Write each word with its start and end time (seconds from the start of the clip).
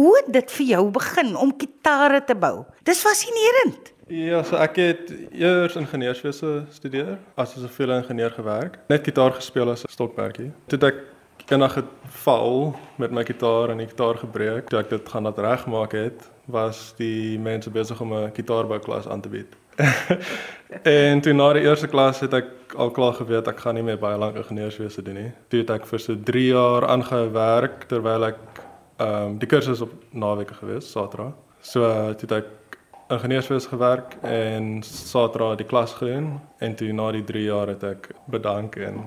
Hoe 0.00 0.22
dit 0.32 0.52
vir 0.56 0.66
jou 0.66 0.84
begin 0.94 1.34
om 1.36 1.50
gitare 1.60 2.22
te 2.24 2.32
bou? 2.38 2.62
Dis 2.88 3.02
fascinerend. 3.04 3.90
Ja, 4.08 4.38
so 4.48 4.56
ek 4.56 4.78
het 4.80 5.10
eers 5.28 5.76
ingenieurswese 5.76 6.64
studeer, 6.72 7.18
as 7.36 7.52
'n 7.56 7.66
siviele 7.66 7.98
ingenieur 8.00 8.30
gewerk. 8.30 8.78
Net 8.88 9.04
gitaar 9.04 9.32
gespeel 9.32 9.70
as 9.70 9.84
'n 9.84 9.92
stokperdjie. 9.92 10.52
Toe 10.68 10.78
het 10.78 10.84
ek 10.84 10.98
eendag 11.52 11.74
geval 11.74 12.76
met 12.96 13.10
my 13.10 13.24
gitaar 13.24 13.70
en 13.70 13.76
die 13.76 13.86
gitaar 13.86 14.16
gebreek. 14.16 14.68
Toe 14.68 14.78
ek 14.78 14.90
dit 14.90 15.08
gaan 15.08 15.22
laat 15.22 15.38
regmaak 15.38 15.92
het, 15.92 16.30
was 16.46 16.94
die 16.96 17.38
mense 17.38 17.70
besig 17.70 18.00
om 18.00 18.12
'n 18.14 18.32
gitaarbouklas 18.34 19.08
aan 19.08 19.20
te 19.20 19.28
bied. 19.28 19.56
en 20.82 21.20
toe 21.20 21.32
na 21.32 21.52
die 21.52 21.62
eerste 21.62 21.88
klas 21.88 22.20
het 22.20 22.32
ek 22.34 22.46
al 22.76 22.90
klaar 22.90 23.12
geweet 23.12 23.48
ek 23.48 23.60
gaan 23.60 23.74
nie 23.74 23.82
meer 23.82 23.98
baie 23.98 24.18
lank 24.18 24.36
ingenieurswese 24.36 25.02
doen 25.02 25.14
nie. 25.14 25.32
Toe 25.48 25.60
het 25.60 25.70
ek 25.70 25.86
vir 25.86 25.98
so 25.98 26.14
3 26.14 26.46
jaar 26.46 26.86
aangehou 26.86 27.32
werk 27.32 27.88
terwyl 27.88 28.24
ek 28.24 28.69
ehm 29.00 29.26
um, 29.26 29.38
die 29.38 29.48
kursus 29.48 29.80
op 29.80 29.92
naweke 30.12 30.54
gewees, 30.54 30.90
Saterdag. 30.90 31.32
So 31.60 31.80
toe 32.20 32.28
het 32.28 32.32
ek 32.32 32.78
ingenieurswese 33.10 33.68
gewerk 33.68 34.16
en 34.22 34.82
Saterdag 34.82 35.56
die 35.56 35.66
klas 35.66 35.94
gedoen 35.98 36.40
en 36.58 36.74
toe 36.74 36.92
na 36.92 37.10
die 37.12 37.24
3 37.24 37.44
jaar 37.44 37.72
het 37.72 37.84
ek 37.84 38.10
bedank 38.30 38.76
en 38.76 39.00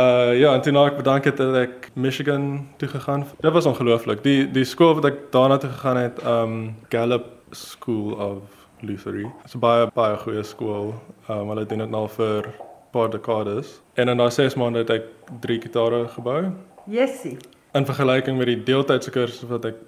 Uh 0.00 0.32
ja, 0.42 0.54
en 0.54 0.62
toe 0.64 0.72
nou 0.72 0.86
ek 0.88 0.96
bedank 0.96 1.28
het 1.28 1.36
dat 1.36 1.54
ek 1.54 1.90
Michigan 1.94 2.66
toe 2.80 2.88
gegaan. 2.88 3.26
Dit 3.40 3.52
was 3.52 3.68
ongelooflik. 3.68 4.22
Die 4.24 4.50
die 4.50 4.64
skool 4.64 4.94
wat 4.94 5.10
ek 5.12 5.18
daarna 5.30 5.58
toe 5.58 5.70
gegaan 5.70 5.96
het, 6.00 6.24
um 6.26 6.76
Gallup 6.88 7.28
School 7.50 8.12
of 8.16 8.42
Luthery. 8.80 9.28
Dit's 9.42 9.54
'n 9.54 9.60
baie 9.60 9.86
baie 9.94 10.16
goeie 10.16 10.42
skool. 10.42 10.94
Um 11.28 11.48
hulle 11.48 11.66
doen 11.66 11.78
dit 11.78 11.90
nou 11.90 12.08
vir 12.08 12.48
paar 12.92 13.10
dekades. 13.10 13.80
En 13.94 14.08
in 14.08 14.16
daai 14.16 14.30
6 14.30 14.54
maande 14.54 14.78
het 14.78 14.90
ek 14.90 15.04
3 15.40 15.60
gitare 15.60 16.08
gebou. 16.08 16.52
Jessie. 16.86 17.38
In 17.72 17.86
vergelyking 17.88 18.36
met 18.36 18.50
die 18.50 18.58
deeltydse 18.66 19.10
kursus 19.14 19.48
wat 19.48 19.64
ek 19.70 19.78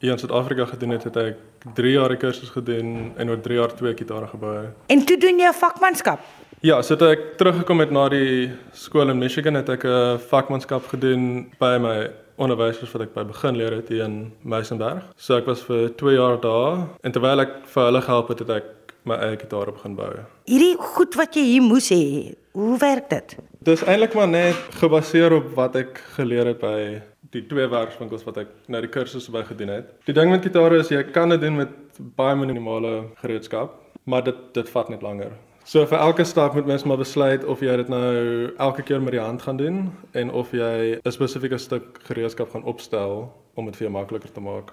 hier 0.00 0.14
in 0.14 0.20
Suid-Afrika 0.20 0.64
gedoen 0.70 0.94
het, 0.94 1.02
het 1.04 1.16
ek 1.20 1.74
3 1.76 1.90
jaar 1.92 2.14
kursus 2.16 2.48
gedoen 2.54 3.10
en 3.20 3.32
oor 3.32 3.40
3 3.44 3.58
jaar 3.58 3.74
twee 3.76 3.92
gitare 3.96 4.28
gebou. 4.30 4.54
En 4.92 5.02
toe 5.04 5.18
doen 5.20 5.42
jy 5.42 5.50
vakmanskap. 5.56 6.22
Ja, 6.64 6.78
so 6.82 6.96
toe 6.96 7.10
ek 7.12 7.26
teruggekom 7.36 7.82
het 7.84 7.92
na 7.92 8.06
die 8.08 8.48
skool 8.72 9.12
in 9.12 9.20
Michigan 9.20 9.60
het 9.60 9.68
ek 9.68 9.84
'n 9.84 10.18
vakmanskap 10.30 10.88
gedoen 10.88 11.52
by 11.60 11.76
my 11.76 12.08
onderwysers 12.38 12.92
wat 12.92 13.02
ek 13.02 13.14
by 13.14 13.24
begin 13.24 13.56
leer 13.56 13.72
het 13.72 13.88
hier 13.88 14.04
in 14.04 14.32
Meisenberg. 14.42 15.04
So 15.16 15.36
ek 15.36 15.46
was 15.46 15.60
vir 15.60 15.92
2 15.96 16.16
jaar 16.16 16.40
daar 16.40 16.88
en 17.02 17.12
terwyl 17.12 17.40
ek 17.40 17.66
vir 17.66 17.84
hulle 17.84 18.00
gehelp 18.00 18.28
het, 18.28 18.38
het 18.38 18.50
ek 18.50 18.64
my 19.04 19.14
eie 19.14 19.36
gitaar 19.36 19.70
begin 19.72 19.94
bou. 19.94 20.10
Hierdie 20.48 20.76
goed 20.78 21.14
wat 21.14 21.34
jy 21.34 21.42
hier 21.42 21.62
moes 21.62 21.90
hê, 21.90 22.34
hoe 22.52 22.78
werk 22.78 23.10
dit? 23.10 23.36
Dis 23.62 23.82
eintlik 23.84 24.14
maar 24.14 24.28
net 24.28 24.56
gebaseer 24.80 25.32
op 25.32 25.54
wat 25.54 25.76
ek 25.76 26.00
geleer 26.16 26.46
het 26.46 26.60
by 26.60 27.02
die 27.32 27.42
twee 27.46 27.66
werkswinkels 27.68 28.24
wat 28.26 28.38
ek 28.44 28.52
nou 28.68 28.80
die 28.80 28.92
kursusse 28.92 29.32
by 29.32 29.42
gedoen 29.48 29.68
het. 29.68 29.90
Die 30.06 30.14
ding 30.14 30.30
met 30.30 30.44
gitare 30.46 30.78
is 30.82 30.92
jy 30.92 31.02
kan 31.10 31.32
dit 31.34 31.40
doen 31.40 31.56
met 31.56 31.72
baie 32.16 32.36
minimale 32.36 33.08
gereedskap, 33.22 33.74
maar 34.04 34.24
dit 34.24 34.38
dit 34.54 34.68
vat 34.68 34.88
net 34.92 35.02
langer. 35.02 35.32
So 35.66 35.82
vir 35.90 35.98
elke 35.98 36.24
stap 36.24 36.54
moet 36.54 36.66
mens 36.66 36.84
maar 36.86 37.00
besluit 37.00 37.44
of 37.44 37.60
jy 37.60 37.76
dit 37.76 37.88
nou 37.90 38.52
elke 38.62 38.84
keer 38.86 39.00
met 39.02 39.16
die 39.16 39.22
hand 39.22 39.42
gaan 39.42 39.56
doen 39.58 39.90
en 40.14 40.30
of 40.30 40.52
jy 40.54 41.00
'n 41.02 41.12
spesifieke 41.12 41.58
stuk 41.58 41.98
gereedskap 42.06 42.50
gaan 42.50 42.62
opstel 42.62 43.32
om 43.54 43.64
dit 43.64 43.76
vir 43.76 43.88
jou 43.88 43.92
makliker 43.92 44.32
te 44.32 44.40
maak. 44.40 44.72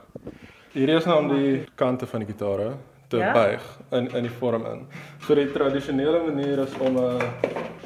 Hierdie 0.74 0.96
is 0.96 1.06
nou 1.06 1.18
om 1.18 1.30
die 1.30 1.66
kante 1.76 2.06
van 2.06 2.20
die 2.20 2.28
gitare 2.28 2.74
te 3.10 3.18
ja? 3.18 3.34
buig 3.34 3.62
in 3.92 4.08
in 4.16 4.24
die 4.24 4.36
vorm 4.40 4.66
in. 4.66 4.86
So 5.26 5.36
die 5.36 5.52
tradisionele 5.52 6.24
manier 6.30 6.60
is 6.60 6.74
om 6.80 6.98
'n 6.98 7.22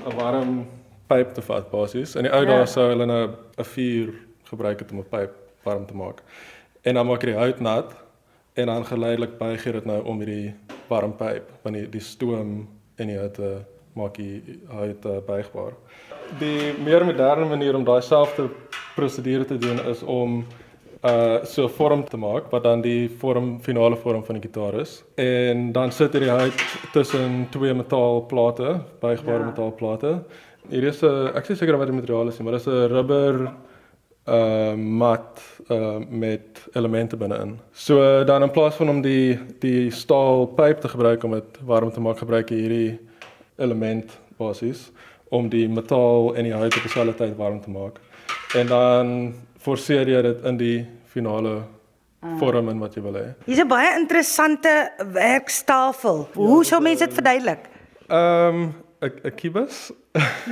'n 0.07 0.15
warm 0.15 0.65
pyp 1.07 1.33
te 1.33 1.41
vat 1.41 1.71
basies. 1.71 2.15
In 2.15 2.23
die 2.23 2.33
ou 2.33 2.45
dae 2.45 2.59
ja. 2.59 2.65
sou 2.65 2.89
hulle 2.89 3.05
nou 3.05 3.29
'n 3.57 3.63
vuur 3.63 4.13
gebruik 4.49 4.79
het 4.79 4.91
om 4.91 4.99
'n 4.99 5.09
pyp 5.09 5.31
warm 5.63 5.85
te 5.85 5.95
maak. 5.95 6.21
En 6.81 6.93
dan 6.93 7.05
maak 7.05 7.21
jy 7.21 7.31
die 7.31 7.39
hout 7.39 7.59
nat 7.59 7.95
en 8.53 8.65
dan 8.65 8.85
geleidelik 8.85 9.37
buig 9.37 9.63
jy 9.63 9.71
dit 9.71 9.85
nou 9.85 10.03
om 10.03 10.19
hierdie 10.19 10.53
warm 10.87 11.15
pyp 11.15 11.49
want 11.63 11.75
die 11.75 11.89
die 11.89 12.01
stoom 12.01 12.67
en 12.97 13.09
jy 13.09 13.19
het 13.21 13.39
'n 13.39 13.43
uh, 13.43 13.57
maak 13.97 14.17
jy 14.17 14.41
het 14.69 15.05
uh, 15.05 15.17
buigbaar. 15.25 15.73
Die 16.39 16.73
meer 16.83 17.05
moderne 17.05 17.45
manier 17.45 17.75
om 17.75 17.83
daai 17.83 18.01
selfde 18.01 18.49
prosedure 18.95 19.45
te 19.45 19.57
doen 19.57 19.79
is 19.89 20.03
om 20.03 20.45
uh 21.05 21.43
so 21.45 21.63
'n 21.63 21.69
vorm 21.69 22.03
te 22.03 22.17
maak 22.17 22.51
wat 22.51 22.63
dan 22.63 22.81
die 22.81 23.09
vorm 23.09 23.59
finale 23.61 23.95
vorm 23.95 24.23
van 24.25 24.35
die 24.35 24.49
gitaar 24.49 24.79
is 24.79 25.03
en 25.15 25.71
dan 25.71 25.91
sit 25.91 26.13
jy 26.13 26.19
die 26.19 26.29
hout 26.29 26.61
tussen 26.91 27.47
twee 27.49 27.73
metaalplate, 27.73 28.81
buigbare 28.99 29.39
ja. 29.39 29.45
metaalplate. 29.45 30.23
Hier 30.69 30.83
is 30.83 31.03
'n 31.03 31.31
ek 31.35 31.45
sê 31.45 31.55
seker 31.55 31.77
wat 31.77 31.87
die 31.87 31.95
materiaal 31.95 32.27
is, 32.27 32.39
maar 32.39 32.53
dit 32.53 32.61
is 32.61 32.67
'n 32.67 32.87
rubber 32.87 33.53
uh 34.27 34.73
mat 34.75 35.41
uh 35.71 35.97
met 36.09 36.67
elemente 36.73 37.17
binne-in. 37.17 37.59
So 37.71 38.23
dan 38.23 38.43
in 38.43 38.51
plaas 38.51 38.75
van 38.75 38.89
om 38.89 39.01
die 39.01 39.39
die 39.59 39.91
staal 39.91 40.45
pyp 40.45 40.81
te 40.81 40.89
gebruik 40.89 41.23
om 41.23 41.31
dit 41.31 41.59
warm 41.65 41.91
te 41.91 42.01
maak, 42.01 42.17
gebruik 42.17 42.49
jy 42.49 42.57
hierdie 42.57 42.99
element 43.57 44.17
basies 44.37 44.91
om 45.29 45.49
die 45.49 45.67
metaal 45.69 46.35
en 46.35 46.43
die 46.43 46.53
hout 46.53 46.75
op 46.75 46.81
dieselfde 46.81 47.15
tyd 47.15 47.35
warm 47.37 47.61
te 47.61 47.71
maak. 47.71 47.99
En 48.55 48.67
dan 48.67 49.33
forceer 49.59 50.07
jy 50.07 50.21
dit 50.21 50.45
in 50.47 50.57
die 50.57 50.77
finale 51.11 51.61
vorm 52.39 52.69
in 52.69 52.79
wat 52.79 52.95
jy 52.95 53.03
wil 53.05 53.17
hê. 53.19 53.27
Hier's 53.45 53.63
'n 53.63 53.67
baie 53.67 53.99
interessante 53.99 54.91
werkstafel. 55.13 56.27
Hoe 56.33 56.65
sou 56.65 56.81
mense 56.81 57.05
dit 57.05 57.13
verduidelik? 57.13 57.69
Ehm 58.07 58.55
um, 58.55 58.73
'n 59.01 59.35
kubus. 59.35 59.91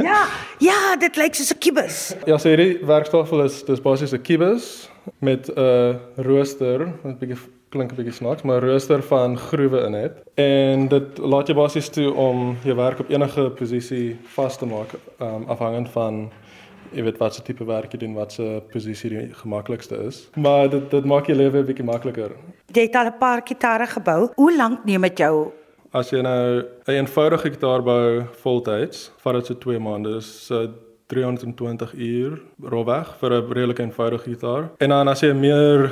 ja, 0.07 0.27
ja, 0.59 0.95
dit 0.99 1.15
lyk 1.15 1.35
soos 1.35 1.53
'n 1.53 1.59
kubus. 1.59 2.15
Ja, 2.25 2.37
so 2.37 2.49
hierdie 2.49 2.79
werktafel 2.85 3.43
is 3.43 3.63
dis 3.63 3.81
basies 3.81 4.13
'n 4.13 4.21
kubus 4.21 4.89
met 5.19 5.49
'n 5.49 5.99
rooster, 6.15 6.85
wat 7.01 7.13
'n 7.13 7.17
bietjie 7.17 7.37
klink 7.69 7.91
'n 7.91 7.95
bietjie 7.95 8.13
snaaks, 8.13 8.43
maar 8.43 8.61
'n 8.61 8.69
rooster 8.69 9.03
van 9.03 9.37
groewe 9.37 9.79
in 9.85 9.93
het. 9.93 10.23
En 10.35 10.87
dit 10.87 11.17
laat 11.17 11.47
jou 11.47 11.57
basies 11.57 11.89
toe 11.89 12.13
om 12.13 12.57
jou 12.63 12.75
werk 12.75 12.99
op 12.99 13.09
enige 13.09 13.49
posisie 13.49 14.17
vas 14.23 14.57
te 14.57 14.65
maak, 14.65 14.93
um, 15.19 15.43
afhangend 15.47 15.89
van 15.89 16.31
jy 16.91 17.03
weet 17.03 17.17
wat 17.17 17.35
se 17.35 17.41
tipe 17.41 17.65
werk 17.65 17.91
jy 17.91 17.99
doen, 17.99 18.13
wat 18.13 18.31
se 18.33 18.61
posisie 18.71 19.09
die 19.09 19.33
gemaklikste 19.33 19.97
is. 20.07 20.29
Maar 20.35 20.69
dit 20.69 20.91
dit 20.91 21.05
maak 21.05 21.25
jou 21.25 21.37
lewe 21.37 21.57
'n 21.59 21.65
bietjie 21.65 21.85
makliker. 21.85 22.31
Jy 22.71 22.81
het 22.81 22.95
al 22.95 23.05
'n 23.05 23.17
paar 23.17 23.41
gitare 23.43 23.87
gebou. 23.87 24.29
Hoe 24.35 24.55
lank 24.55 24.85
neem 24.85 25.01
dit 25.01 25.17
jou 25.17 25.51
As 25.95 26.09
jy 26.11 26.19
nou 26.21 26.59
'n 26.59 26.91
eenvoudige 26.91 27.49
gitaar 27.55 27.81
bou 27.83 28.25
voltyds, 28.43 29.11
vat 29.23 29.33
dit 29.33 29.45
so 29.45 29.53
2 29.53 29.79
maande, 29.79 30.21
so 30.21 30.67
320 31.07 31.93
uur 31.93 32.41
rowweg 32.59 33.15
vir 33.19 33.31
'n 33.31 33.53
redelike 33.53 33.81
eenvoudige 33.81 34.29
gitaar. 34.29 34.71
En 34.79 34.89
dan 34.89 35.07
as 35.07 35.21
jy 35.21 35.33
meer 35.33 35.91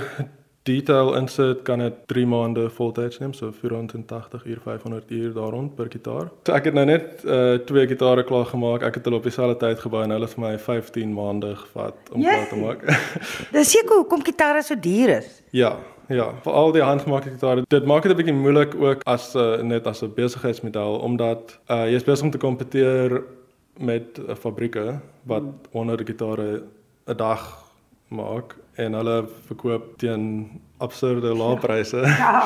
detail 0.64 1.16
insit, 1.16 1.64
kan 1.64 1.80
dit 1.80 1.94
3 2.08 2.26
maande 2.26 2.70
voltyds 2.70 3.20
neem, 3.20 3.34
so 3.34 3.52
480 3.52 4.46
uur, 4.46 4.60
500 4.64 5.12
uur 5.12 5.34
daar 5.34 5.52
rond 5.52 5.76
per 5.76 5.88
gitaar. 5.90 6.32
So 6.46 6.54
ek 6.54 6.66
het 6.66 6.74
nou 6.74 6.86
net 6.86 7.24
uh 7.26 7.58
twee 7.66 7.88
gitare 7.88 8.24
klaar 8.24 8.46
gemaak. 8.46 8.84
Ek 8.84 8.96
het 8.96 9.06
hulle 9.06 9.18
op 9.18 9.24
dieselfde 9.24 9.58
tyd 9.58 9.80
gebou 9.80 10.04
en 10.04 10.10
hulle 10.10 10.26
het 10.26 10.34
vir 10.34 10.44
my 10.44 10.58
15 10.60 11.14
maande 11.14 11.56
gevat 11.56 11.96
om 12.12 12.22
yes. 12.22 12.30
klaar 12.30 12.48
te 12.50 12.56
maak. 12.56 12.80
Dis 13.56 13.72
seker 13.72 13.96
hoekom 13.96 14.24
gitare 14.24 14.64
so 14.64 14.76
duur 14.76 15.18
is. 15.18 15.42
Ja, 15.52 15.78
Ja, 16.12 16.34
vir 16.44 16.54
al 16.54 16.74
die 16.76 16.84
handgemaakte 16.84 17.32
gitare. 17.32 17.64
Dit 17.72 17.86
maak 17.86 18.04
dit 18.04 18.12
'n 18.12 18.18
bietjie 18.18 18.36
moeilik 18.36 18.76
ook 18.76 19.04
as 19.08 19.36
uh, 19.36 19.62
net 19.62 19.88
as 19.88 20.04
'n 20.04 20.14
besigheidsmodel 20.16 21.00
omdat 21.00 21.60
uh, 21.70 21.86
jy 21.88 21.96
is 21.96 22.04
besig 22.04 22.26
om 22.26 22.32
te 22.32 22.38
kompeteer 22.38 23.24
met 23.80 24.20
uh, 24.20 24.36
fabrieke 24.36 25.00
wat 25.24 25.42
hmm. 25.42 25.60
honderde 25.72 26.06
gitare 26.06 26.64
'n 27.08 27.18
dag 27.18 27.64
maak 28.08 28.56
en 28.76 28.94
hulle 28.94 29.28
verkoop 29.48 29.98
teen 29.98 30.62
absurde 30.78 31.36
lae 31.36 31.58
pryse. 31.58 32.02
Ja. 32.24 32.46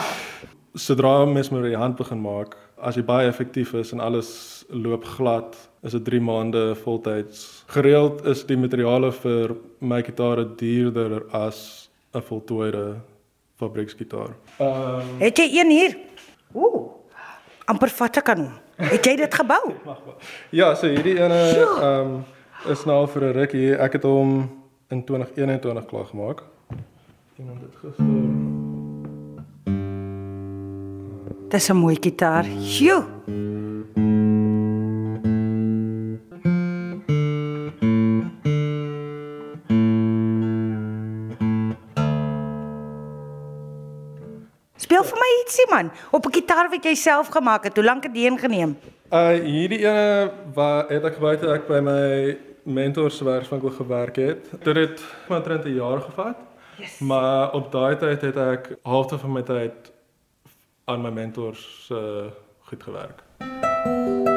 Sodra 0.74 1.26
mens 1.26 1.50
met 1.50 1.64
die 1.64 1.78
hand 1.78 1.96
begin 1.96 2.22
maak, 2.22 2.56
as 2.78 2.96
jy 2.96 3.04
baie 3.04 3.28
effektief 3.28 3.74
is 3.74 3.92
en 3.92 4.00
alles 4.00 4.64
loop 4.70 5.06
glad, 5.06 5.56
is 5.82 5.92
dit 5.92 6.06
3 6.06 6.20
maande 6.22 6.76
voltyds. 6.76 7.64
Gereeld 7.68 8.26
is 8.26 8.46
die 8.46 8.58
materiale 8.58 9.12
vir 9.12 9.56
my 9.80 10.04
gitare 10.04 10.46
duurder 10.56 11.24
as 11.32 11.90
'n 12.14 12.22
voltooide 12.22 13.02
fabrieksgitaar. 13.58 14.36
Ehm 14.58 15.00
um, 15.00 15.20
Het 15.20 15.38
jy 15.38 15.48
een 15.60 15.70
hier? 15.70 15.98
Ooh. 16.54 16.94
amper 17.66 17.90
vat 17.90 18.18
ek 18.18 18.30
aan. 18.30 18.48
Het 18.76 19.06
jy 19.06 19.16
dit 19.16 19.34
gebou? 19.34 19.74
ja, 20.60 20.76
so 20.76 20.88
hierdie 20.88 21.18
ene 21.20 21.42
ehm 21.58 22.14
um, 22.16 22.26
is 22.72 22.86
nou 22.86 23.08
vir 23.08 23.24
'n 23.24 23.34
rukkie. 23.34 23.76
Ek 23.76 23.94
het 23.94 24.04
hom 24.04 24.50
in 24.90 25.04
2021 25.04 25.86
klaar 25.86 26.06
gemaak. 26.06 26.44
Iemand 27.38 27.62
het 27.62 27.76
gister 27.82 28.06
Dis 31.50 31.70
'n 31.70 31.76
mooi 31.76 31.98
gitaar. 32.00 32.46
Sjoe. 32.62 33.17
Man, 45.70 45.92
op 46.12 46.26
'n 46.26 46.34
gitaar 46.34 46.70
wat 46.70 46.84
jy 46.84 46.96
self 46.96 47.28
gemaak 47.28 47.64
het. 47.64 47.76
Hoe 47.76 47.86
lank 47.86 48.04
het 48.04 48.14
dit 48.14 48.40
geneem? 48.40 48.78
Uh 49.12 49.40
hierdie 49.40 49.86
ene 49.86 50.32
wat 50.54 50.90
het 50.90 51.04
ek 51.04 51.20
buite 51.20 51.48
ek 51.48 51.68
by 51.68 51.80
my 51.80 52.38
mentor 52.64 53.12
se 53.12 53.24
werkswinkel 53.24 53.70
gewerk 53.70 54.16
het. 54.16 54.52
Dit 54.64 54.76
het 54.76 55.04
omtrent 55.30 55.66
'n 55.66 55.76
jaar 55.76 56.02
gevat. 56.02 56.36
Yes. 56.78 57.00
Maar 57.00 57.54
op 57.54 57.72
daai 57.72 57.96
tyd 57.98 58.22
het 58.22 58.38
ek 58.38 58.78
halfte 58.84 59.18
van 59.18 59.32
my 59.32 59.42
tyd 59.42 59.92
aan 60.86 61.02
my 61.02 61.10
mentors 61.10 61.86
se 61.88 61.94
uh, 61.94 62.32
goed 62.70 62.84
gewerk. 62.84 63.24
baie 63.40 64.37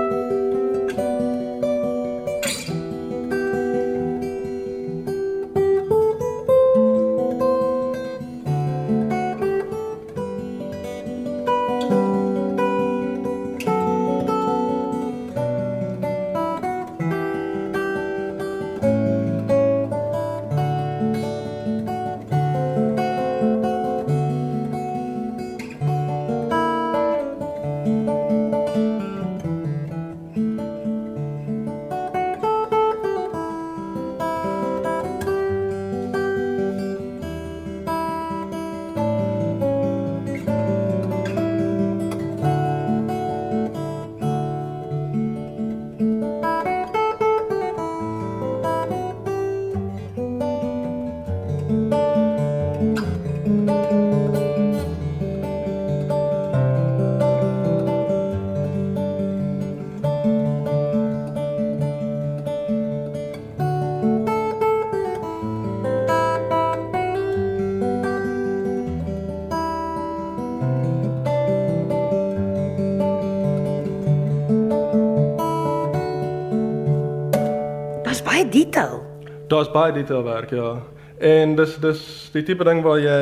detail. 78.60 79.00
Daar's 79.48 79.70
baie 79.70 79.92
detailwerk, 79.92 80.50
ja. 80.50 80.74
En 81.20 81.52
dis 81.56 81.74
dis 81.82 82.02
die 82.32 82.42
tipe 82.48 82.64
ding 82.64 82.80
waar 82.84 82.98
jy 83.00 83.16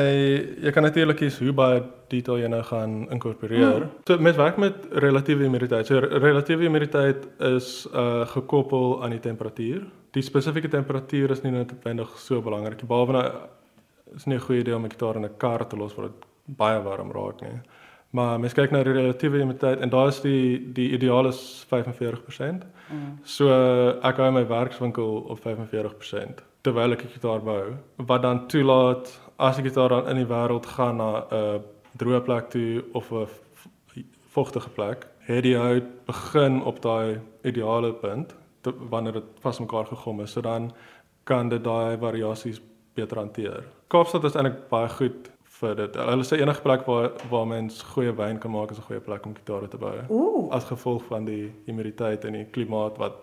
jy 0.63 0.71
kan 0.71 0.85
natuurlik 0.87 1.19
kies 1.19 1.39
hoe 1.43 1.51
baie 1.55 1.81
detail 2.11 2.39
jy 2.39 2.47
nou 2.51 2.61
gaan 2.63 2.93
inkorporeer. 3.11 3.83
Hmm. 3.83 3.89
So 4.07 4.23
met 4.23 4.39
werk 4.39 4.57
met 4.57 4.85
relatiewe 5.03 5.43
humiditeit. 5.43 5.89
So 5.89 5.99
relatiewe 5.99 6.63
humiditeit 6.69 7.27
is 7.49 7.87
uh 7.91 8.23
gekoppel 8.35 9.01
aan 9.03 9.17
die 9.17 9.23
temperatuur. 9.23 9.83
Die 10.15 10.23
spesifieke 10.23 10.71
temperatuur 10.71 11.35
is 11.35 11.43
nie 11.43 11.51
noodwendig 11.51 12.15
so 12.23 12.41
belangrik. 12.41 12.85
Behalwe 12.87 13.17
nou 13.17 13.25
is 14.15 14.25
nie 14.25 14.37
'n 14.37 14.47
goeie 14.47 14.61
idee 14.63 14.75
om 14.75 14.85
'n 14.85 14.95
gitaar 14.95 15.15
in 15.15 15.25
'n 15.25 15.37
kar 15.37 15.67
te 15.67 15.75
los 15.75 15.95
waar 15.95 16.07
dit 16.07 16.25
baie 16.45 16.81
warm 16.81 17.11
raak 17.11 17.41
nie. 17.41 17.59
Maar 18.09 18.39
mens 18.39 18.53
kyk 18.53 18.71
na 18.71 18.83
die 18.83 18.93
relatiewe 18.93 19.37
humiditeit 19.37 19.79
en 19.79 19.89
daar 19.89 20.07
is 20.07 20.21
die 20.21 20.71
die 20.73 20.89
ideaal 20.97 21.27
is 21.29 21.65
45%. 21.69 22.63
Mm. 22.89 23.19
So 23.23 23.49
ek 24.01 24.17
hou 24.17 24.31
my 24.31 24.45
werkswinkel 24.47 25.25
op 25.29 25.43
45% 25.45 26.45
terwyl 26.61 26.91
ek 26.91 27.03
'n 27.03 27.13
gitaar 27.15 27.41
bou 27.41 27.75
wat 27.95 28.21
dan 28.21 28.47
toelaat 28.47 29.11
as 29.37 29.55
die 29.55 29.69
gitaar 29.69 29.89
dan 29.89 30.09
in 30.09 30.15
die 30.15 30.31
wêreld 30.33 30.65
gaan 30.65 30.97
na 30.97 31.25
'n 31.31 31.61
droë 31.97 32.21
plek 32.21 32.49
toe 32.49 32.83
of 32.93 33.11
'n 33.11 33.27
vochtige 34.29 34.69
plek, 34.69 35.07
het 35.19 35.43
die 35.43 35.57
hout 35.57 36.05
begin 36.05 36.61
op 36.63 36.81
daai 36.81 37.19
ideale 37.43 37.93
punt 37.93 38.35
te, 38.61 38.73
wanneer 38.89 39.19
dit 39.19 39.23
vasmekaar 39.43 39.85
gegom 39.85 40.21
is. 40.21 40.31
So 40.31 40.41
dan 40.41 40.71
kan 41.23 41.49
dit 41.49 41.63
daai 41.63 41.97
variasies 41.97 42.61
beter 42.93 43.17
hanteer. 43.17 43.63
Kaapstad 43.87 44.23
is 44.23 44.35
eintlik 44.35 44.67
baie 44.69 44.89
goed 44.89 45.29
vir 45.59 45.75
dit. 45.75 45.95
Hulle 45.95 46.25
sê 46.27 46.39
enige 46.39 46.61
plek 46.63 46.85
waar 46.87 47.09
waar 47.31 47.47
mens 47.47 47.81
goeie 47.93 48.13
wyn 48.15 48.39
kan 48.39 48.51
maak 48.51 48.71
is 48.71 48.79
'n 48.79 48.87
goeie 48.87 49.01
plek 49.01 49.25
om 49.25 49.35
gitare 49.35 49.67
te 49.67 49.77
bou. 49.77 49.95
Ooh. 50.09 50.51
As 50.51 50.63
gevolg 50.63 51.03
van 51.07 51.25
die 51.25 51.51
humiditeit 51.65 52.25
en 52.25 52.33
die 52.33 52.45
klimaat 52.45 52.97
wat 52.97 53.13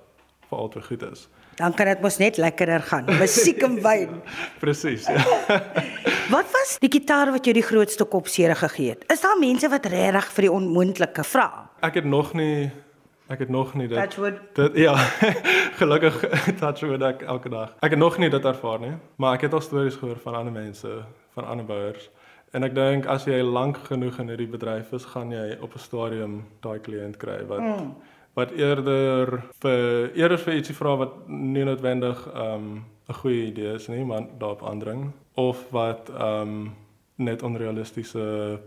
vir 0.48 0.58
altyd 0.58 0.84
goed 0.84 1.02
is. 1.12 1.28
Dan 1.56 1.74
kan 1.74 1.86
dit 1.86 2.00
mos 2.00 2.18
net 2.20 2.36
lekkerder 2.36 2.82
gaan. 2.84 3.04
Musiek 3.18 3.62
en 3.62 3.82
wyn. 3.82 4.22
Presies. 4.60 5.06
Ja. 5.16 5.22
wat 6.36 6.48
was 6.52 6.76
die 6.82 6.90
gitaar 6.90 7.30
wat 7.32 7.44
jou 7.44 7.54
die 7.54 7.64
grootste 7.64 8.04
kopseer 8.04 8.56
gegee 8.56 8.88
het? 8.90 9.04
Is 9.12 9.20
daar 9.20 9.38
mense 9.40 9.68
wat 9.68 9.86
regtig 9.86 10.32
vir 10.32 10.42
die 10.42 10.52
onmoontlike 10.52 11.24
vra? 11.24 11.70
Ek 11.80 11.94
het 11.94 12.04
nog 12.04 12.34
nie 12.34 12.70
ek 13.26 13.38
het 13.38 13.48
nog 13.48 13.74
nie 13.74 13.88
dit 13.88 13.98
Touchwood. 13.98 14.38
Dit 14.54 14.76
ja. 14.76 14.94
gelukkig 15.80 16.20
touchwood 16.60 17.02
ek 17.02 17.22
elke 17.22 17.48
dag. 17.50 17.72
Ek 17.80 17.90
het 17.96 17.98
nog 17.98 18.18
nie 18.18 18.30
dit 18.30 18.44
ervaar 18.44 18.78
nie, 18.80 18.92
maar 19.16 19.34
ek 19.34 19.48
het 19.48 19.56
al 19.56 19.64
stories 19.64 19.96
gehoor 19.98 20.20
van 20.22 20.34
ander 20.34 20.52
mense, 20.52 20.92
van 21.34 21.44
ander 21.44 21.66
bouers. 21.66 22.10
En 22.56 22.64
ek 22.64 22.72
dink 22.72 23.06
as 23.12 23.26
jy 23.28 23.42
lank 23.44 23.82
genoeg 23.84 24.16
in 24.22 24.30
hierdie 24.32 24.48
bedryf 24.48 24.94
is, 24.96 25.04
gaan 25.12 25.32
jy 25.34 25.58
op 25.60 25.74
'n 25.76 25.78
stadium 25.78 26.44
daai 26.64 26.78
kliënt 26.80 27.18
kry 27.20 27.44
wat 27.44 27.60
mm. 27.60 27.90
wat 28.34 28.52
eerder 28.56 29.42
vir 29.60 30.10
eerder 30.16 30.38
vir 30.38 30.54
ietsie 30.54 30.76
vra 30.76 30.94
wat 30.96 31.28
nie 31.28 31.64
noodwendig 31.64 32.16
'n 32.26 32.46
um, 32.46 32.84
'n 33.08 33.14
goeie 33.20 33.46
idee 33.46 33.74
is 33.74 33.88
nie, 33.88 34.04
maar 34.04 34.24
daarop 34.38 34.62
aandring 34.62 35.12
of 35.34 35.66
wat 35.70 36.10
um 36.10 36.74
net 37.16 37.42
onrealistiese 37.42 38.60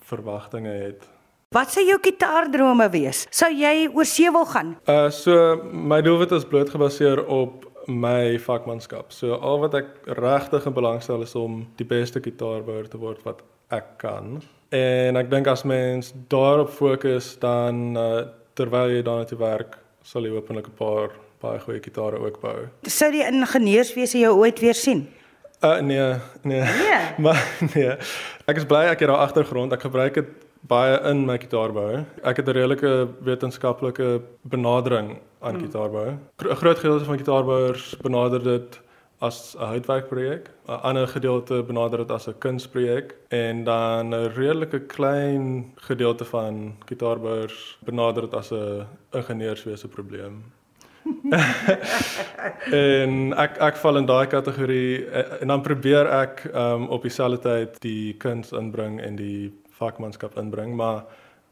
verwagtinge 0.00 0.68
het. 0.68 1.08
Wat 1.50 1.72
sou 1.72 1.82
jou 1.84 1.98
gitaardrome 2.02 2.88
wees? 2.90 3.26
Sou 3.30 3.50
jy 3.52 3.88
oor 3.94 4.04
see 4.04 4.30
wil 4.30 4.46
gaan? 4.46 4.76
Uh 4.86 5.10
so 5.10 5.56
my 5.72 6.00
doelwit 6.02 6.32
is 6.32 6.44
bloot 6.44 6.70
gebaseer 6.70 7.26
op 7.26 7.69
my 7.90 8.38
vakmanskap. 8.38 9.12
So 9.12 9.34
al 9.34 9.60
wat 9.64 9.74
ek 9.74 9.86
regtig 10.18 10.66
in 10.66 10.76
belangstel 10.76 11.22
is 11.22 11.34
om 11.34 11.64
die 11.76 11.86
beste 11.86 12.20
gitaarbouer 12.20 12.88
te 12.88 13.00
word 13.00 13.22
wat 13.26 13.42
ek 13.74 13.96
kan. 14.02 14.40
En 14.74 15.16
ek 15.18 15.30
dink 15.30 15.48
as 15.50 15.64
mens 15.66 16.12
daarop 16.30 16.70
fokus 16.70 17.34
dan 17.42 17.96
uh, 17.98 18.26
terwyl 18.58 18.92
jy 18.92 19.02
daarna 19.02 19.26
toe 19.26 19.38
werk, 19.40 19.78
sal 20.02 20.26
jy 20.26 20.34
hopelik 20.34 20.68
'n 20.68 20.78
paar 20.78 21.16
baie 21.40 21.58
goeie 21.58 21.80
gitare 21.80 22.20
ook 22.20 22.40
bou. 22.40 22.68
Sou 22.84 23.10
die 23.12 23.24
ingenieurswese 23.24 24.18
jou 24.20 24.36
ooit 24.42 24.60
weer 24.60 24.74
sien? 24.74 25.08
Uh 25.64 25.80
nee, 25.80 26.14
nee. 26.42 26.60
Nee. 26.60 27.00
maar 27.24 27.40
nee. 27.74 27.96
Ek 28.46 28.56
is 28.56 28.68
bly 28.68 28.86
ek 28.92 29.00
het 29.00 29.08
daar 29.08 29.26
agtergrond. 29.26 29.72
Ek 29.72 29.82
gebruik 29.88 30.14
dit 30.14 30.28
baie 30.68 30.98
in 31.10 31.24
my 31.26 31.38
gitaarbou. 31.40 32.04
Ek 32.22 32.36
het 32.36 32.46
'n 32.48 32.56
redelike 32.56 33.08
wetenskaplike 33.24 34.20
benadering 34.42 35.18
aan 35.40 35.54
hmm. 35.54 35.64
gitaarbou. 35.64 36.06
'n 36.36 36.56
Groot 36.56 36.78
gedeelte 36.78 37.04
van 37.04 37.18
gitaarbouers 37.18 37.96
benader 38.02 38.42
dit 38.42 38.80
as 39.20 39.56
'n 39.56 39.64
houtwerkprojek, 39.64 40.50
'n 40.66 40.80
ander 40.82 41.08
gedeelte 41.08 41.62
benader 41.62 41.98
dit 41.98 42.10
as 42.10 42.28
'n 42.28 42.38
kunsprojek 42.38 43.14
en 43.28 43.64
dan 43.64 44.14
'n 44.14 44.32
redelike 44.34 44.80
klein 44.80 45.72
gedeelte 45.76 46.24
van 46.24 46.74
gitaarbouers 46.86 47.78
benader 47.84 48.22
dit 48.22 48.34
as 48.34 48.50
'n 48.50 48.86
ingenieurswese 49.10 49.88
probleem. 49.88 50.44
en 52.72 53.32
ek 53.32 53.56
ek 53.58 53.76
val 53.76 53.96
in 53.96 54.06
daai 54.06 54.26
kategorie 54.26 55.06
en 55.40 55.48
dan 55.48 55.62
probeer 55.62 56.06
ek 56.06 56.44
um, 56.54 56.88
op 56.88 57.02
dieselfde 57.02 57.38
tyd 57.38 57.80
die 57.80 58.14
kuns 58.20 58.52
inbring 58.52 59.00
en 59.00 59.16
die 59.16 59.52
vakmanskap 59.80 60.36
inbring, 60.38 60.74
maar 60.76 61.04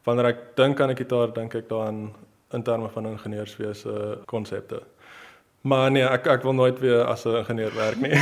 wanneer 0.03 0.25
ek 0.25 0.55
dink 0.55 0.81
aan 0.81 0.89
'n 0.89 0.97
gitaar, 0.97 1.33
dink 1.33 1.55
ek 1.55 1.69
daaraan 1.69 2.13
in 2.51 2.63
terme 2.63 2.89
van 2.89 3.05
ingenieurswese 3.05 4.17
konsepte. 4.25 4.81
Maar 5.61 5.91
nee, 5.91 6.03
ek 6.07 6.27
ek 6.31 6.45
wil 6.47 6.55
nooit 6.55 6.79
weer 6.79 7.03
as 7.03 7.25
'n 7.25 7.35
ingenieur 7.43 7.75
werk 7.75 7.99
nie. 7.99 8.15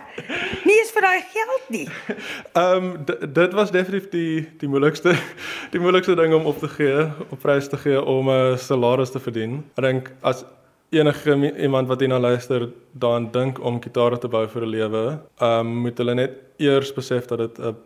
nie 0.68 0.80
is 0.82 0.90
vir 0.92 1.02
daai 1.02 1.22
geld 1.32 1.64
nie. 1.68 1.88
Ehm 2.60 2.84
um, 2.84 3.04
dit 3.32 3.52
was 3.52 3.70
definitief 3.70 4.10
die 4.10 4.48
die 4.58 4.68
moeilikste 4.68 5.16
die 5.72 5.80
moeilikste 5.80 6.16
ding 6.16 6.34
om 6.34 6.44
op 6.44 6.58
te 6.58 6.68
gee, 6.68 7.08
op 7.28 7.40
prys 7.40 7.68
te 7.68 7.76
gee 7.76 8.02
om 8.02 8.28
'n 8.30 8.58
salaris 8.58 9.10
te 9.10 9.20
verdien. 9.20 9.64
Ek 9.76 9.84
dink 9.84 10.12
as 10.20 10.44
enige 10.90 11.56
iemand 11.56 11.88
wat 11.88 12.00
hierna 12.00 12.18
luister 12.18 12.68
dan 12.92 13.30
dink 13.32 13.60
om 13.60 13.82
gitare 13.82 14.18
te 14.18 14.28
bou 14.28 14.46
vir 14.48 14.62
'n 14.62 14.70
lewe, 14.70 15.18
ehm 15.40 15.60
um, 15.60 15.76
moet 15.88 15.98
hulle 15.98 16.14
net 16.14 16.32
eers 16.58 16.92
besef 16.92 17.26
dat 17.26 17.38
dit 17.38 17.58
'n 17.58 17.76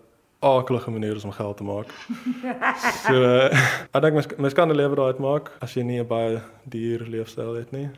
aardige 0.42 0.90
manier 0.90 1.16
is 1.16 1.24
om 1.24 1.32
geld 1.32 1.56
te 1.56 1.64
maak. 1.64 1.86
so 3.06 3.14
uh, 3.14 3.46
ek 3.94 4.02
dink 4.02 4.18
mens 4.18 4.28
mens 4.36 4.56
kan 4.58 4.68
'n 4.68 4.76
lewe 4.76 4.98
daaruit 4.98 5.22
maak 5.22 5.50
as 5.62 5.74
jy 5.74 5.84
nie 5.86 6.00
'n 6.00 6.06
baie 6.06 6.40
duur 6.64 7.06
leefstyl 7.06 7.54
het 7.54 7.70
nie. 7.70 7.88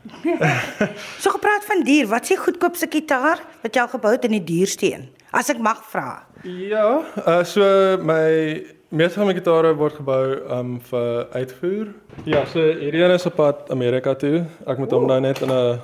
so 1.23 1.33
gepraat 1.33 1.65
van 1.65 1.83
duur, 1.83 2.07
wat 2.07 2.27
die 2.27 2.37
goedkoopste 2.37 2.87
gitaar 2.89 3.41
wat 3.61 3.75
jy 3.75 3.81
al 3.81 3.93
gebou 3.97 4.11
het 4.11 4.25
en 4.25 4.37
die 4.37 4.43
duurste 4.43 4.93
een? 4.93 5.09
As 5.31 5.49
ek 5.49 5.59
mag 5.59 5.81
vra. 5.91 6.23
Ja, 6.43 7.01
uh, 7.27 7.43
so 7.43 7.97
my 8.01 8.63
meeste 8.89 9.19
van 9.19 9.27
my 9.27 9.33
gitare 9.33 9.73
word 9.75 9.97
gebou 9.99 10.23
um 10.59 10.79
vir 10.79 11.27
uitvoer. 11.33 11.93
Ja, 12.23 12.45
so 12.45 12.61
hierdie 12.61 13.03
een 13.03 13.11
is 13.11 13.25
op 13.25 13.35
pad 13.35 13.71
Amerika 13.71 14.13
toe. 14.15 14.45
Ek 14.65 14.77
moet 14.77 14.91
hom 14.91 15.07
nou 15.07 15.19
net 15.19 15.41
in 15.41 15.51
'n 15.51 15.81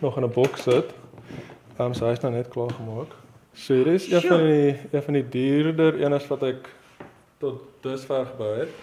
nog 0.00 0.16
in 0.16 0.24
'n 0.24 0.32
boks 0.32 0.62
sit. 0.62 0.94
Um 1.78 1.94
so 1.94 2.06
hy's 2.06 2.20
nou 2.20 2.32
net 2.32 2.48
klaar 2.48 2.72
gemaak. 2.72 3.14
So 3.52 3.74
hier 3.74 3.86
is 3.86 4.10
een 4.12 4.20
van 4.20 4.44
die 4.44 4.76
een 4.90 5.02
van 5.02 5.14
die 5.14 5.28
duurder 5.28 5.98
eenes 6.00 6.26
wat 6.30 6.42
ek 6.42 6.68
tot 7.42 7.62
dusver 7.82 8.26
gebou 8.26 8.52
het. 8.62 8.74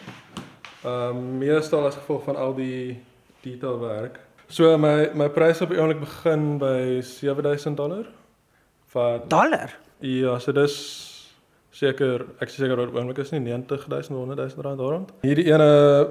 Ehm 0.84 1.18
um, 1.18 1.38
meestal 1.38 1.86
as 1.86 1.96
gevolg 1.96 2.24
van 2.24 2.36
al 2.36 2.56
die 2.56 3.00
detailwerk. 3.42 4.20
So 4.48 4.78
my 4.78 5.10
my 5.14 5.30
pryse 5.30 5.64
op 5.64 5.70
die 5.70 5.80
oomblik 5.80 6.00
begin 6.00 6.58
by 6.58 7.02
7000 7.02 7.78
dollar. 7.78 8.06
Wat 8.92 9.30
Dollar. 9.30 9.78
ja, 10.00 10.40
so 10.40 10.52
dis 10.52 10.76
seker 11.72 12.26
ek 12.40 12.48
is 12.48 12.56
seker 12.56 12.80
op 12.80 12.92
die 12.92 13.00
oomblik 13.00 13.18
is 13.18 13.32
nie 13.32 13.40
90000 13.40 14.16
100000 14.16 14.64
rand 14.66 14.80
rond. 14.80 15.12
Hierdie 15.22 15.48
ene 15.52 16.08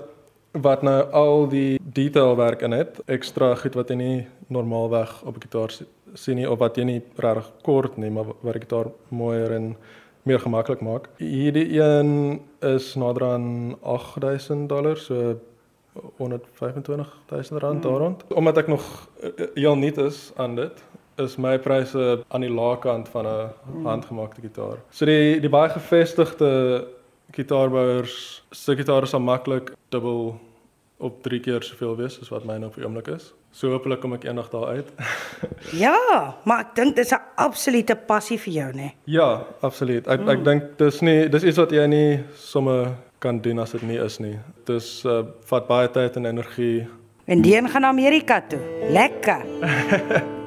wat 0.53 0.83
nou 0.83 1.01
al 1.13 1.49
die 1.49 1.81
detailwerk 1.83 2.63
in 2.63 2.73
het, 2.73 3.01
ekstra 3.07 3.55
goed 3.61 3.75
wat 3.77 3.91
jy 3.93 3.97
nie 3.97 4.27
normaalweg 4.49 5.23
op 5.25 5.37
'n 5.37 5.43
gitaar 5.43 5.73
sien 6.17 6.41
nie 6.41 6.49
of 6.51 6.59
wat 6.59 6.79
jy 6.79 6.87
nie 6.89 7.01
regtig 7.21 7.51
kort 7.67 7.97
nie, 8.01 8.11
maar 8.11 8.33
wat 8.41 8.57
die 8.57 8.65
gitaar 8.65 8.91
mooier 9.09 9.53
en 9.57 9.77
meer 10.27 10.43
gemaklik 10.43 10.83
maak. 10.83 11.09
Hierdie 11.23 11.69
een 11.79 12.41
is 12.67 12.95
nader 12.99 13.29
aan 13.29 13.77
8000 13.83 14.69
dollar, 14.69 14.99
so 14.99 15.37
125000 16.19 17.63
rand 17.63 17.83
daar 17.83 18.01
rond. 18.03 18.25
Omdat 18.35 18.57
ek 18.65 18.69
nog 18.69 19.09
eh, 19.21 19.47
heel 19.55 19.77
nuut 19.77 19.99
is 19.99 20.33
aan 20.37 20.57
dit, 20.57 20.83
is 21.17 21.37
my 21.41 21.59
pryse 21.59 22.25
aan 22.29 22.45
die 22.45 22.53
lae 22.53 22.77
kant 22.79 23.09
van 23.09 23.27
'n 23.27 23.85
handgemaakte 23.85 24.41
gitaar. 24.41 24.77
So 24.91 25.05
die 25.05 25.41
die 25.41 25.49
baie 25.49 25.71
gevestigde 25.71 26.87
gitaarbouers 27.33 28.43
se 28.51 28.77
gitare 28.77 29.07
sal 29.07 29.21
maklik 29.21 29.73
dubbel 29.89 30.39
op 30.99 31.23
3 31.23 31.41
keer 31.41 31.63
soveel 31.63 31.97
wees 31.97 32.21
as 32.21 32.29
wat 32.33 32.45
myne 32.49 32.67
op 32.67 32.75
die 32.75 32.85
oomblik 32.85 33.09
is. 33.13 33.33
So 33.53 33.71
hopelik 33.73 34.01
kom 34.01 34.13
ek 34.17 34.25
eendag 34.25 34.49
daar 34.53 34.67
uit. 34.77 34.93
Ja, 35.73 35.97
maar 36.45 36.61
ek 36.67 36.75
dink 36.77 36.97
dis 36.97 37.13
'n 37.13 37.21
absolute 37.37 37.97
passie 37.97 38.39
vir 38.39 38.53
jou, 38.53 38.73
né? 38.73 38.93
ja, 39.05 39.47
absoluut. 39.61 40.07
Ek 40.07 40.21
ek 40.29 40.45
dink 40.45 40.63
dis 40.79 41.01
nie 41.01 41.29
dis 41.29 41.45
iets 41.45 41.59
wat 41.59 41.71
jy 41.73 41.87
nie 41.87 42.25
sommer 42.35 42.97
kan 43.19 43.41
doen 43.41 43.59
as 43.59 43.73
dit 43.73 43.83
nie 43.83 43.99
is 43.99 44.19
nie. 44.19 44.39
Dis 44.65 45.05
uh, 45.05 45.25
vat 45.49 45.67
baie 45.69 45.89
tyd 45.89 46.17
en 46.17 46.27
energie. 46.27 46.87
En 47.27 47.43
Deen 47.43 47.69
gaan 47.69 47.85
Amerika 47.85 48.41
toe. 48.41 48.61
Lekker. 48.91 49.43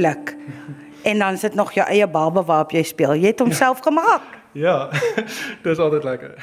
Lieflik. 0.00 0.36
En 1.02 1.18
dan 1.18 1.38
sit 1.38 1.54
nog 1.54 1.72
jou 1.72 1.88
eie 1.88 2.08
baba 2.08 2.44
waarop 2.44 2.70
jy 2.70 2.82
speel. 2.82 3.14
Jy 3.14 3.26
het 3.26 3.38
homself 3.38 3.78
gemaak. 3.78 4.22
Ja, 4.52 4.88
dis 5.62 5.78
altyd 5.78 6.04
lekker. 6.04 6.34